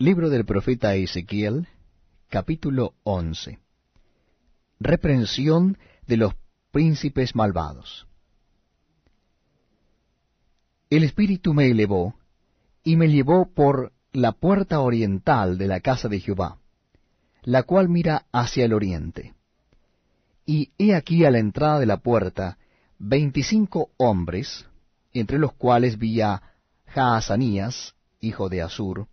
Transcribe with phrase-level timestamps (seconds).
[0.00, 1.66] Libro del profeta Ezequiel,
[2.28, 3.58] capítulo 11.
[4.78, 5.76] Reprensión
[6.06, 6.34] de los
[6.70, 8.06] príncipes malvados.
[10.88, 12.14] El Espíritu me elevó
[12.84, 16.58] y me llevó por la puerta oriental de la casa de Jehová,
[17.42, 19.34] la cual mira hacia el oriente.
[20.46, 22.56] Y he aquí a la entrada de la puerta
[23.00, 24.64] veinticinco hombres,
[25.12, 26.40] entre los cuales vi a
[26.86, 29.08] Jaazanías, hijo de Asur,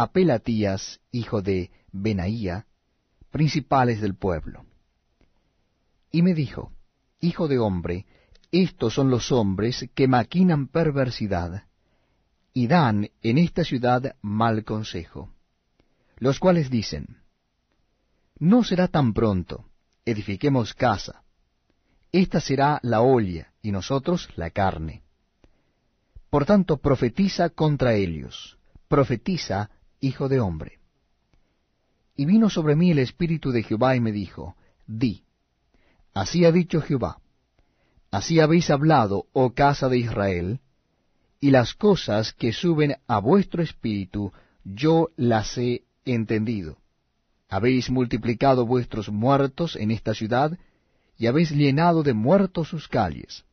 [0.00, 2.64] a Pelatías, hijo de Benaía,
[3.30, 4.64] principales del pueblo.
[6.10, 6.72] Y me dijo,
[7.20, 8.06] Hijo de hombre,
[8.50, 11.64] estos son los hombres que maquinan perversidad,
[12.54, 15.34] y dan en esta ciudad mal consejo,
[16.16, 17.18] los cuales dicen,
[18.38, 19.66] No será tan pronto,
[20.06, 21.24] edifiquemos casa,
[22.10, 25.02] esta será la olla, y nosotros la carne.
[26.30, 28.56] Por tanto, profetiza contra ellos,
[28.88, 29.68] profetiza
[30.00, 30.78] hijo de hombre.
[32.16, 35.24] Y vino sobre mí el Espíritu de Jehová y me dijo, Di,
[36.12, 37.20] así ha dicho Jehová,
[38.10, 40.60] así habéis hablado, oh casa de Israel,
[41.40, 44.32] y las cosas que suben a vuestro espíritu,
[44.64, 46.78] yo las he entendido.
[47.48, 50.58] Habéis multiplicado vuestros muertos en esta ciudad,
[51.16, 53.44] y habéis llenado de muertos sus calles.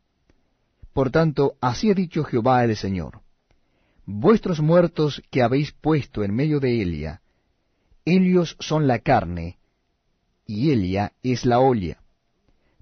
[0.94, 3.22] Por tanto, así ha dicho Jehová el Señor
[4.08, 7.22] vuestros muertos que habéis puesto en medio de Elia,
[8.06, 9.60] ellos son la carne,
[10.46, 12.02] y Elia es la olla.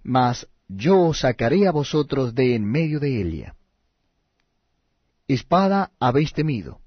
[0.03, 3.55] Mas yo os sacaré a vosotros de en medio de Elia.
[5.27, 6.79] Espada habéis temido,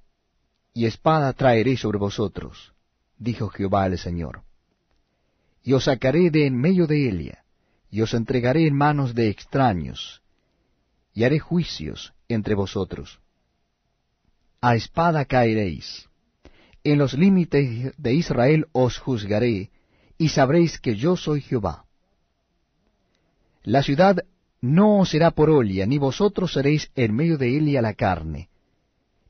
[0.73, 2.73] y espada traeré sobre vosotros,
[3.19, 4.43] dijo Jehová el Señor.
[5.65, 7.45] Y os sacaré de en medio de Elia,
[7.91, 10.23] y os entregaré en manos de extraños,
[11.13, 13.19] y haré juicios entre vosotros
[14.61, 16.09] a espada caeréis.
[16.85, 19.71] En los límites de Israel os juzgaré,
[20.17, 21.85] y sabréis que yo soy Jehová.
[23.63, 24.25] La ciudad
[24.61, 28.49] no os será por olla, ni vosotros seréis en medio de ella la carne.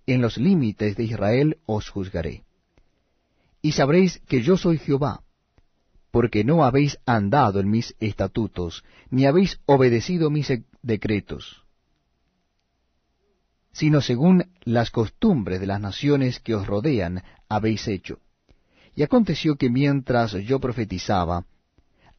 [0.06, 2.44] En los límites de Israel os juzgaré.
[3.60, 5.20] Y sabréis que yo soy Jehová,
[6.10, 10.50] porque no habéis andado en mis estatutos, ni habéis obedecido mis
[10.82, 11.67] decretos
[13.78, 18.18] sino según las costumbres de las naciones que os rodean habéis hecho.
[18.96, 21.44] Y aconteció que mientras yo profetizaba,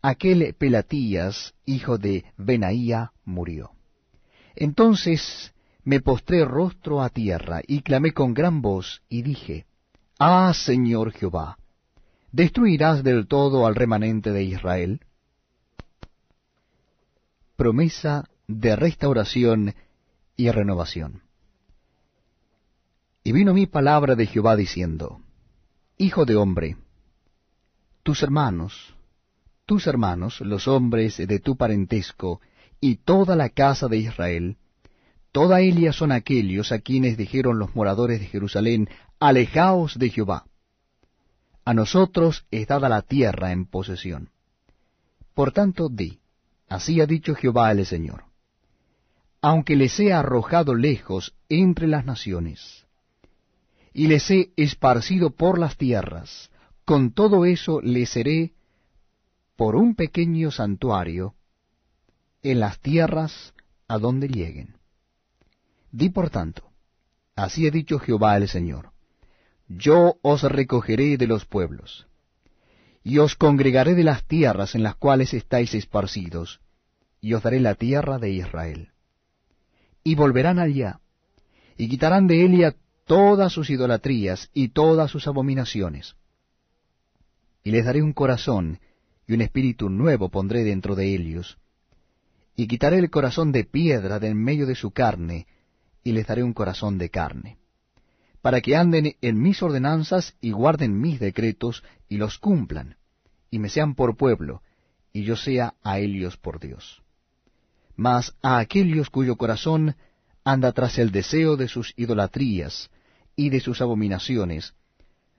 [0.02, 3.72] aquel Pelatías, hijo de Benaía, murió.
[4.56, 5.54] Entonces
[5.84, 9.66] me postré rostro a tierra y clamé con gran voz y dije,
[10.18, 11.58] Ah, Señor Jehová,
[12.32, 15.02] ¿destruirás del todo al remanente de Israel?
[17.58, 19.76] Promesa de restauración
[20.38, 21.29] y renovación.
[23.30, 25.22] Y vino mi palabra de Jehová diciendo,
[26.00, 26.78] Hijo de hombre,
[28.02, 28.96] tus hermanos,
[29.68, 32.42] tus hermanos, los hombres de tu parentesco,
[32.82, 34.58] y toda la casa de Israel,
[35.32, 38.90] toda Elia son aquellos a quienes dijeron los moradores de Jerusalén,
[39.20, 40.46] Alejaos de Jehová.
[41.66, 44.32] A nosotros es dada la tierra en posesión.
[45.36, 46.20] Por tanto, di,
[46.68, 48.24] así ha dicho Jehová el Señor,
[49.40, 52.89] aunque les he arrojado lejos entre las naciones,
[54.00, 56.52] y les he esparcido por las tierras.
[56.86, 58.54] Con todo eso les seré
[59.58, 61.36] por un pequeño santuario
[62.42, 63.54] en las tierras
[63.90, 64.78] a donde lleguen.
[65.92, 66.64] Di por tanto,
[67.36, 68.94] así ha dicho Jehová el Señor,
[69.68, 72.08] yo os recogeré de los pueblos,
[73.04, 76.62] y os congregaré de las tierras en las cuales estáis esparcidos,
[77.20, 78.94] y os daré la tierra de Israel.
[80.06, 81.02] Y volverán allá,
[81.76, 82.76] y quitarán de Elia
[83.10, 86.16] todas sus idolatrías y todas sus abominaciones.
[87.64, 88.80] Y les daré un corazón,
[89.26, 91.58] y un espíritu nuevo pondré dentro de ellos,
[92.56, 95.48] y quitaré el corazón de piedra de en medio de su carne,
[96.04, 97.58] y les daré un corazón de carne,
[98.44, 102.98] para que anden en mis ordenanzas y guarden mis decretos y los cumplan,
[103.50, 104.62] y me sean por pueblo,
[105.12, 107.02] y yo sea a ellos por Dios.
[107.96, 109.96] Mas a aquellos cuyo corazón
[110.44, 112.92] anda tras el deseo de sus idolatrías,
[113.40, 114.74] y de sus abominaciones.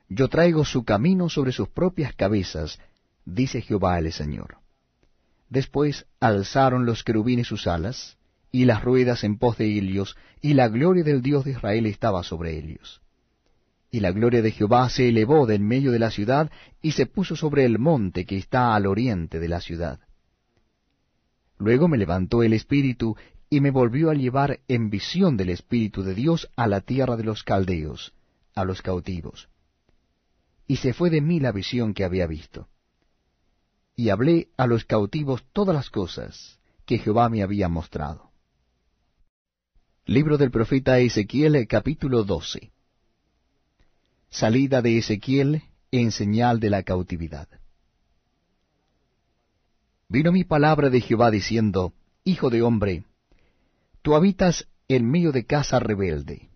[0.09, 2.79] Yo traigo su camino sobre sus propias cabezas,
[3.27, 4.57] dice Jehová el Señor.
[5.51, 8.17] Después alzaron los querubines sus alas,
[8.51, 12.23] y las ruedas en pos de ellos, y la gloria del Dios de Israel estaba
[12.23, 13.03] sobre ellos.
[13.91, 16.51] Y la gloria de Jehová se elevó de en medio de la ciudad,
[16.81, 20.01] y se puso sobre el monte que está al oriente de la ciudad.
[21.59, 23.15] Luego me levantó el Espíritu,
[23.53, 27.25] y me volvió a llevar en visión del Espíritu de Dios a la tierra de
[27.25, 28.15] los caldeos,
[28.55, 29.49] a los cautivos.
[30.69, 32.69] y se fue de mí la visión que había visto.
[33.97, 38.31] Y hablé a los cautivos todas las cosas que Jehová me había mostrado.
[40.07, 42.71] Libro del profeta Ezequiel capítulo 12
[44.29, 47.49] Salida de Ezequiel en señal de la cautividad.
[50.09, 51.93] Vino mi palabra de Jehová diciendo,
[52.23, 53.05] Hijo de hombre,
[54.03, 56.49] tú habitas en medio de casa rebelde,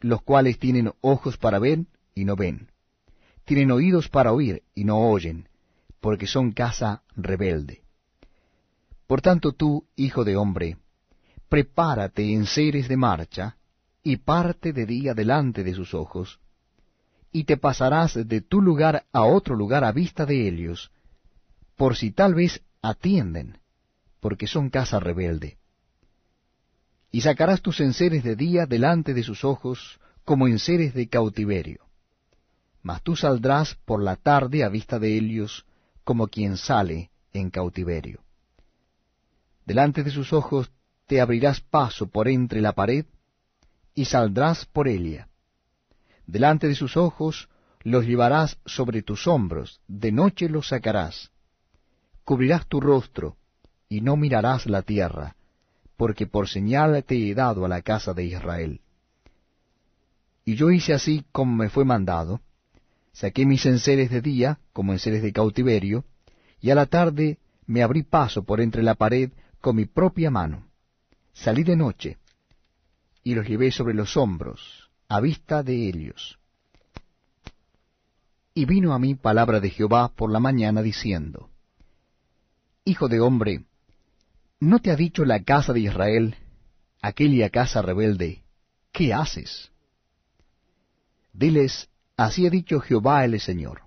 [0.00, 2.70] los cuales tienen ojos para ver y no ven,
[3.44, 5.48] tienen oídos para oír y no oyen,
[6.00, 7.82] porque son casa rebelde.
[9.06, 10.78] Por tanto tú, hijo de hombre,
[11.48, 13.56] prepárate en seres de marcha,
[14.02, 16.38] y parte de día delante de sus ojos,
[17.32, 20.92] y te pasarás de tu lugar a otro lugar a vista de ellos,
[21.76, 23.58] por si tal vez atienden,
[24.20, 25.58] porque son casa rebelde.
[27.10, 31.86] Y sacarás tus enseres de día delante de sus ojos, como enseres de cautiverio.
[32.82, 35.66] Mas tú saldrás por la tarde a vista de ellos,
[36.04, 38.22] como quien sale en cautiverio.
[39.64, 40.70] Delante de sus ojos
[41.06, 43.06] te abrirás paso por entre la pared,
[43.94, 45.28] y saldrás por ella.
[46.26, 47.48] Delante de sus ojos
[47.82, 51.30] los llevarás sobre tus hombros, de noche los sacarás
[52.26, 53.36] cubrirás tu rostro,
[53.88, 55.36] y no mirarás la tierra,
[55.96, 58.80] porque por señal te he dado a la casa de Israel.
[60.44, 62.40] Y yo hice así como me fue mandado,
[63.12, 66.04] saqué mis enseres de día, como enseres de cautiverio,
[66.60, 70.68] y a la tarde me abrí paso por entre la pared con mi propia mano.
[71.32, 72.18] Salí de noche,
[73.24, 76.38] y los llevé sobre los hombros, a vista de ellos.
[78.54, 81.50] Y vino a mí palabra de Jehová por la mañana diciendo,
[82.84, 83.64] Hijo de hombre,
[84.60, 86.36] ¿no te ha dicho la casa de Israel,
[87.02, 88.42] aquella casa rebelde,
[88.92, 89.70] qué haces?
[91.32, 93.82] Diles, así ha dicho Jehová el Señor.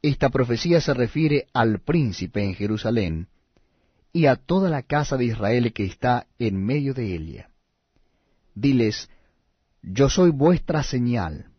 [0.00, 3.28] Esta profecía se refiere al príncipe en Jerusalén
[4.12, 7.50] y a toda la casa de Israel que está en medio de ella.
[8.54, 9.10] Diles,
[9.82, 11.50] yo soy vuestra señal.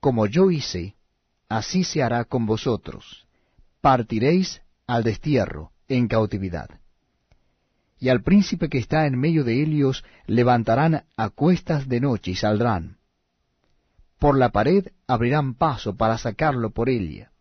[0.00, 0.96] Como yo hice,
[1.48, 3.26] así se hará con vosotros.
[3.80, 6.70] Partiréis al destierro, en cautividad.
[7.98, 12.34] Y al príncipe que está en medio de ellos levantarán a cuestas de noche y
[12.36, 12.96] saldrán.
[14.18, 17.32] Por la pared abrirán paso para sacarlo por ella.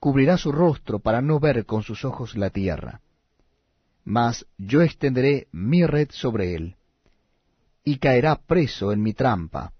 [0.00, 3.00] Cubrirá su rostro para no ver con sus ojos la tierra.
[4.04, 6.76] Mas yo extenderé mi red sobre él,
[7.84, 9.72] y caerá preso en mi trampa,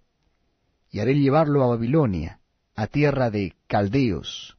[0.91, 2.41] y haré llevarlo a Babilonia,
[2.75, 4.57] a tierra de caldeos,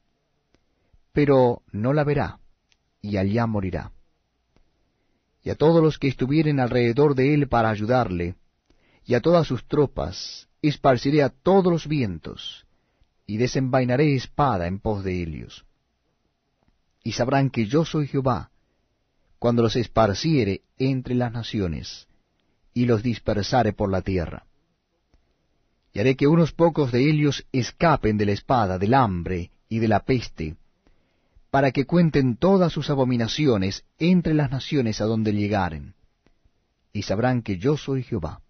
[1.12, 2.38] pero no la verá,
[3.00, 3.92] y allá morirá.
[5.42, 8.34] Y a todos los que estuvieren alrededor de él para ayudarle,
[9.04, 12.66] y a todas sus tropas, esparciré a todos los vientos,
[13.26, 15.64] y desenvainaré espada en pos de ellos.
[17.04, 18.50] Y sabrán que yo soy Jehová,
[19.38, 22.08] cuando los esparciere entre las naciones,
[22.74, 24.46] y los dispersare por la tierra.
[25.92, 29.88] Y haré que unos pocos de ellos escapen de la espada, del hambre y de
[29.88, 30.56] la peste,
[31.50, 35.94] para que cuenten todas sus abominaciones entre las naciones a donde llegaren,
[36.92, 38.42] y sabrán que yo soy Jehová.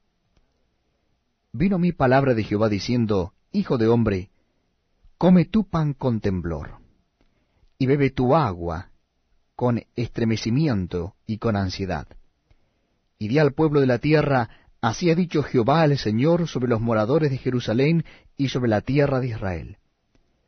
[1.53, 4.31] Vino mi palabra de Jehová diciendo, Hijo de hombre,
[5.17, 6.79] come tu pan con temblor,
[7.79, 8.91] y bebe tu agua
[9.55, 12.07] con estremecimiento y con ansiedad.
[13.19, 16.81] Y di al pueblo de la tierra, así ha dicho Jehová el Señor sobre los
[16.81, 18.05] moradores de Jerusalén
[18.37, 19.79] y sobre la tierra de Israel.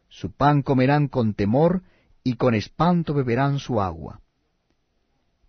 [0.08, 1.82] Su pan comerán con temor,
[2.22, 4.20] y con espanto beberán su agua,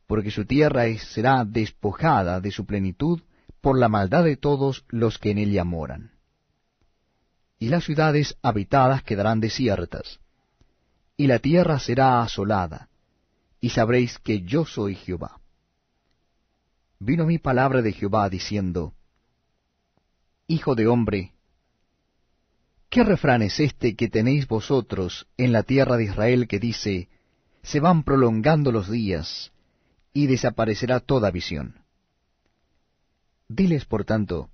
[0.07, 3.21] porque su tierra será despojada de su plenitud
[3.61, 6.11] por la maldad de todos los que en ella moran.
[7.59, 10.19] Y las ciudades habitadas quedarán desiertas,
[11.15, 12.89] y la tierra será asolada,
[13.59, 15.39] y sabréis que yo soy Jehová.
[16.99, 18.93] Vino mi palabra de Jehová diciendo,
[20.47, 21.33] Hijo de hombre,
[22.91, 27.07] ¿Qué refrán es este que tenéis vosotros en la tierra de Israel que dice,
[27.63, 29.53] se van prolongando los días,
[30.12, 31.86] y desaparecerá toda visión?
[33.48, 34.50] Diles, por tanto,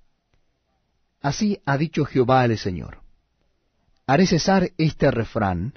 [1.20, 3.00] así ha dicho Jehová el Señor,
[4.06, 5.76] haré cesar este refrán,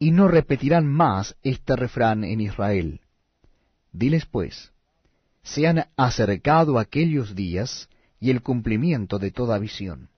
[0.00, 3.00] y no repetirán más este refrán en Israel.
[3.92, 4.72] Diles pues,
[5.44, 7.88] se han acercado aquellos días
[8.18, 10.10] y el cumplimiento de toda visión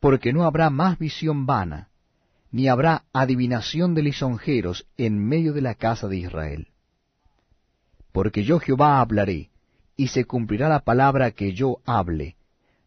[0.00, 1.88] porque no habrá más visión vana,
[2.50, 6.68] ni habrá adivinación de lisonjeros en medio de la casa de Israel.
[8.12, 9.50] Porque yo Jehová hablaré,
[9.96, 12.36] y se cumplirá la palabra que yo hable,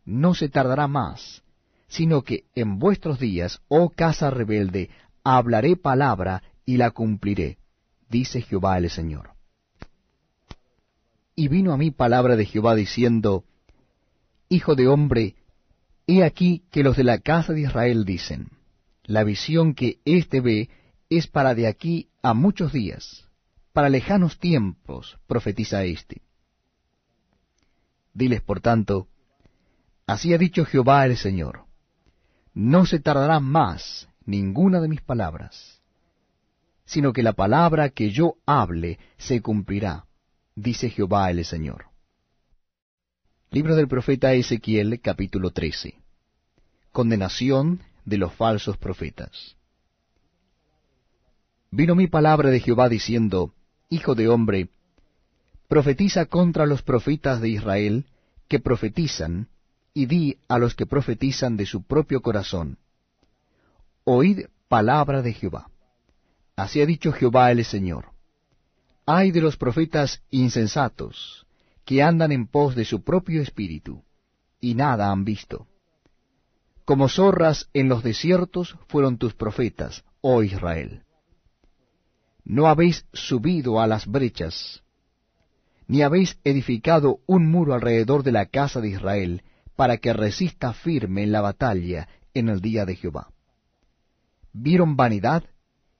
[0.05, 1.43] no se tardará más,
[1.87, 4.89] sino que en vuestros días, oh casa rebelde,
[5.23, 7.57] hablaré palabra y la cumpliré,
[8.09, 9.31] dice Jehová el Señor.
[11.35, 13.43] Y vino a mí palabra de Jehová diciendo,
[14.47, 15.35] Hijo de hombre,
[16.19, 18.49] he aquí que los de la casa de Israel dicen,
[19.03, 20.69] la visión que éste ve
[21.09, 23.27] es para de aquí a muchos días,
[23.73, 26.21] para lejanos tiempos, profetiza éste.
[28.13, 29.07] Diles, por tanto,
[30.05, 31.65] así ha dicho Jehová el Señor,
[32.53, 35.81] no se tardará más ninguna de mis palabras,
[36.85, 40.05] sino que la palabra que yo hable se cumplirá,
[40.55, 41.85] dice Jehová el Señor.
[43.49, 46.00] Libro del profeta Ezequiel capítulo 13.
[46.91, 49.55] Condenación de los falsos profetas.
[51.71, 53.53] Vino mi palabra de Jehová diciendo,
[53.89, 54.69] Hijo de hombre,
[55.69, 58.05] profetiza contra los profetas de Israel
[58.49, 59.47] que profetizan,
[59.93, 62.77] y di a los que profetizan de su propio corazón,
[64.03, 65.69] Oíd palabra de Jehová.
[66.57, 68.07] Así ha dicho Jehová el Señor.
[69.05, 71.45] Ay de los profetas insensatos,
[71.85, 74.03] que andan en pos de su propio espíritu,
[74.59, 75.67] y nada han visto.
[76.85, 81.03] Como zorras en los desiertos fueron tus profetas, oh Israel.
[82.43, 84.83] No habéis subido a las brechas,
[85.87, 89.43] ni habéis edificado un muro alrededor de la casa de Israel,
[89.75, 93.31] para que resista firme en la batalla en el día de Jehová.
[94.53, 95.43] Vieron vanidad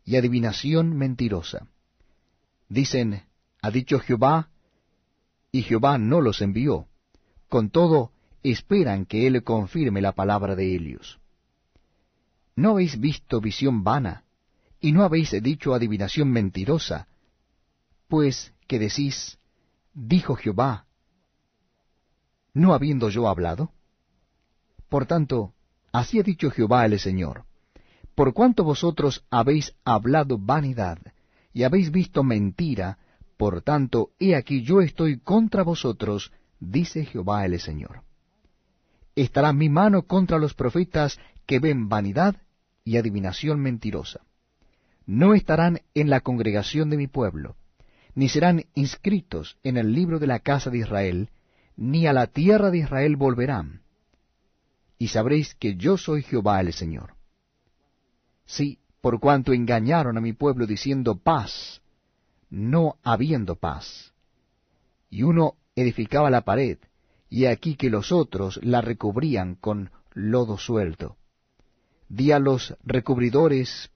[0.04, 1.68] y adivinación mentirosa.
[2.70, 3.24] Dicen,
[3.62, 4.50] ha dicho Jehová,
[5.52, 6.88] y Jehová no los envió.
[7.50, 8.12] Con todo,
[8.44, 11.20] esperan que Él confirme la palabra de ellos.
[12.56, 14.26] ¿No habéis visto visión vana?
[14.80, 17.08] ¿Y no habéis dicho adivinación mentirosa?
[18.08, 19.38] Pues que decís,
[19.94, 20.86] dijo Jehová,
[22.54, 23.72] no habiendo yo hablado?
[24.90, 25.54] Por tanto,
[25.94, 27.46] así ha dicho Jehová el Señor,
[28.16, 31.00] por cuanto vosotros habéis hablado vanidad,
[31.54, 32.98] y habéis visto mentira,
[33.38, 38.04] por tanto, he aquí yo estoy contra vosotros, dice Jehová el Señor
[39.22, 42.36] estará mi mano contra los profetas que ven vanidad
[42.84, 44.22] y adivinación mentirosa.
[45.06, 47.56] No estarán en la congregación de mi pueblo,
[48.16, 51.30] ni serán inscritos en el libro de la casa de Israel,
[51.76, 53.82] ni a la tierra de Israel volverán.
[54.98, 57.16] Y sabréis que yo soy Jehová el Señor.
[58.46, 61.82] Sí, por cuanto engañaron a mi pueblo diciendo paz,
[62.50, 64.14] no habiendo paz.
[65.10, 66.78] Y uno edificaba la pared,
[67.32, 71.16] y aquí que los otros la recubrían con lodo suelto.
[72.10, 73.90] Di a los recubridores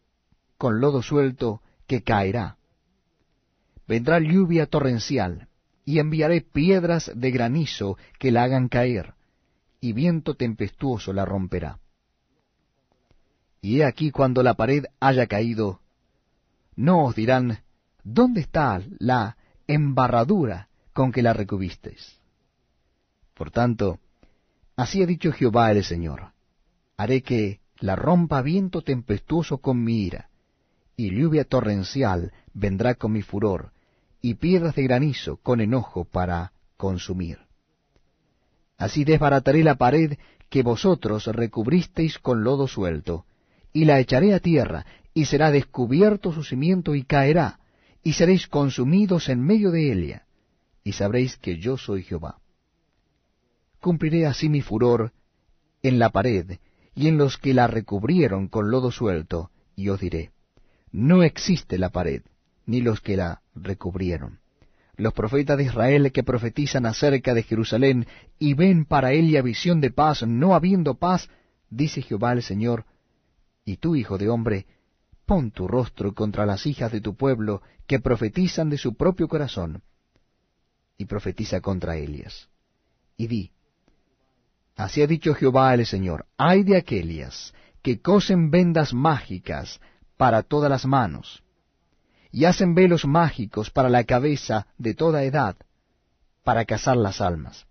[0.57, 2.55] con lodo suelto que caerá.
[3.89, 5.49] Vendrá lluvia torrencial,
[5.83, 9.15] y enviaré piedras de granizo que la hagan caer,
[9.81, 11.79] y viento tempestuoso la romperá.
[13.61, 15.81] Y he aquí cuando la pared haya caído,
[16.77, 17.59] no os dirán,
[18.01, 19.35] ¿dónde está la
[19.67, 22.24] embarradura con que la recubisteis?
[23.35, 23.99] Por tanto,
[24.77, 26.31] así ha dicho Jehová el Señor,
[26.95, 30.29] haré que la rompa viento tempestuoso con mi ira,
[30.95, 33.73] y lluvia torrencial vendrá con mi furor,
[34.21, 37.39] y piedras de granizo con enojo para consumir.
[38.77, 40.17] Así desbarataré la pared
[40.49, 43.25] que vosotros recubristeis con lodo suelto,
[43.73, 47.59] y la echaré a tierra, y será descubierto su cimiento y caerá,
[48.01, 50.25] y seréis consumidos en medio de ella,
[50.85, 52.39] y sabréis que yo soy Jehová
[53.85, 55.11] cumpliré así mi furor
[55.83, 56.57] en la pared
[56.95, 60.31] y en los que la recubrieron con lodo suelto, y os diré,
[60.91, 62.23] no existe la pared,
[62.65, 64.39] ni los que la recubrieron.
[64.95, 68.07] Los profetas de Israel que profetizan acerca de Jerusalén
[68.39, 71.29] y ven para ella visión de paz, no habiendo paz,
[71.69, 72.85] dice Jehová el Señor,
[73.65, 74.65] y tú, hijo de hombre,
[75.27, 79.83] pon tu rostro contra las hijas de tu pueblo que profetizan de su propio corazón,
[80.97, 82.49] y profetiza contra ellas.
[83.15, 83.51] Y di,
[84.75, 89.79] Así ha dicho Jehová el Señor, hay de aquellas que cosen vendas mágicas
[90.17, 91.43] para todas las manos,
[92.31, 95.55] y hacen velos mágicos para la cabeza de toda edad,
[96.43, 97.65] para cazar las almas.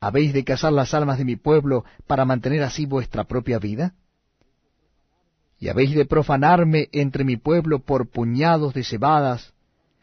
[0.00, 3.94] ¿Habéis de cazar las almas de mi pueblo para mantener así vuestra propia vida?
[5.58, 9.52] ¿Y habéis de profanarme entre mi pueblo por puñados de cebadas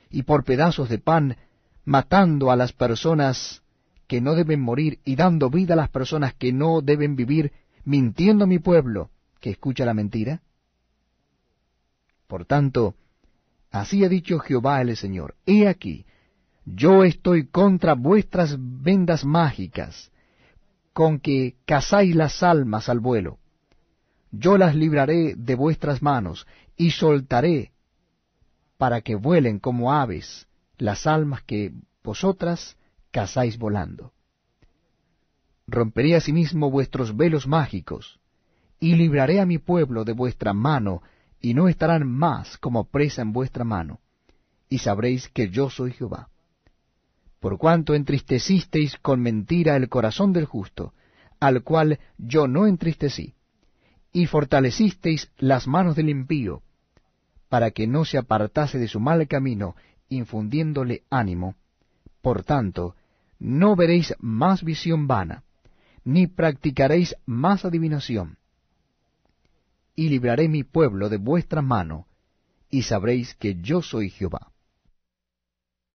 [0.10, 1.36] y por pedazos de pan,
[1.84, 3.62] matando a las personas
[4.10, 7.54] que no deben morir y dando vida a las personas que no deben vivir,
[7.86, 10.42] mintiendo mi pueblo que escucha la mentira?
[12.25, 12.96] Por tanto,
[13.70, 16.08] así ha dicho Jehová el Señor, he aquí,
[16.66, 20.12] yo estoy contra vuestras vendas mágicas,
[20.92, 23.38] con que cazáis las almas al vuelo.
[24.32, 27.74] Yo las libraré de vuestras manos, y soltaré
[28.80, 30.48] para que vuelen como aves
[30.80, 31.74] las almas que
[32.04, 32.75] vosotras
[33.12, 34.13] cazáis volando.
[35.68, 38.20] Romperé asimismo vuestros velos mágicos,
[38.80, 41.01] y libraré a mi pueblo de vuestra mano,
[41.42, 44.00] y no estarán más como presa en vuestra mano,
[44.70, 46.30] y sabréis que yo soy Jehová.
[47.39, 50.94] Por cuanto entristecisteis con mentira el corazón del justo,
[51.39, 53.36] al cual yo no entristecí,
[54.12, 56.62] y fortalecisteis las manos del impío,
[57.48, 59.75] para que no se apartase de su mal camino,
[60.10, 61.56] infundiéndole ánimo.
[62.22, 62.96] Por tanto,
[63.39, 65.43] no veréis más visión vana,
[66.03, 68.38] ni practicaréis más adivinación.
[69.96, 72.08] Y libraré mi pueblo de vuestra mano,
[72.69, 74.51] y sabréis que yo soy Jehová.